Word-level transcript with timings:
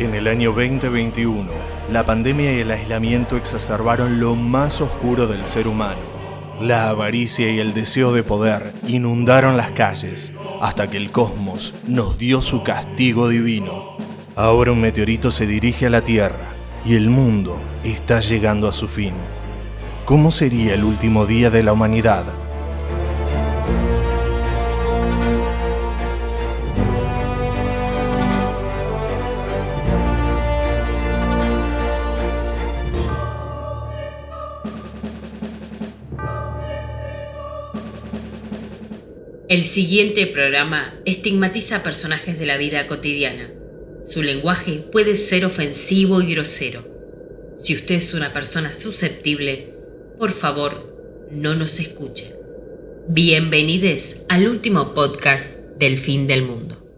En 0.00 0.14
el 0.14 0.28
año 0.28 0.52
2021, 0.52 1.50
la 1.92 2.06
pandemia 2.06 2.56
y 2.56 2.60
el 2.60 2.70
aislamiento 2.70 3.36
exacerbaron 3.36 4.18
lo 4.18 4.34
más 4.34 4.80
oscuro 4.80 5.26
del 5.26 5.46
ser 5.46 5.68
humano. 5.68 6.00
La 6.58 6.88
avaricia 6.88 7.50
y 7.50 7.58
el 7.58 7.74
deseo 7.74 8.12
de 8.14 8.22
poder 8.22 8.72
inundaron 8.86 9.58
las 9.58 9.72
calles 9.72 10.32
hasta 10.62 10.88
que 10.88 10.96
el 10.96 11.10
cosmos 11.10 11.74
nos 11.86 12.16
dio 12.16 12.40
su 12.40 12.62
castigo 12.62 13.28
divino. 13.28 13.98
Ahora 14.36 14.72
un 14.72 14.80
meteorito 14.80 15.30
se 15.30 15.46
dirige 15.46 15.84
a 15.84 15.90
la 15.90 16.02
Tierra 16.02 16.54
y 16.86 16.94
el 16.94 17.10
mundo 17.10 17.60
está 17.84 18.20
llegando 18.20 18.68
a 18.68 18.72
su 18.72 18.88
fin. 18.88 19.12
¿Cómo 20.06 20.30
sería 20.30 20.72
el 20.72 20.84
último 20.84 21.26
día 21.26 21.50
de 21.50 21.62
la 21.62 21.74
humanidad? 21.74 22.24
El 39.50 39.64
siguiente 39.64 40.28
programa 40.28 40.94
estigmatiza 41.04 41.78
a 41.78 41.82
personajes 41.82 42.38
de 42.38 42.46
la 42.46 42.56
vida 42.56 42.86
cotidiana. 42.86 43.50
Su 44.06 44.22
lenguaje 44.22 44.74
puede 44.92 45.16
ser 45.16 45.44
ofensivo 45.44 46.22
y 46.22 46.32
grosero. 46.32 46.86
Si 47.58 47.74
usted 47.74 47.96
es 47.96 48.14
una 48.14 48.32
persona 48.32 48.72
susceptible, 48.72 49.74
por 50.20 50.30
favor, 50.30 51.26
no 51.32 51.56
nos 51.56 51.80
escuche. 51.80 52.39
Bienvenidos 53.08 54.16
al 54.28 54.46
último 54.46 54.94
podcast 54.94 55.46
del 55.78 55.98
fin 55.98 56.26
del 56.26 56.42
mundo. 56.42 56.89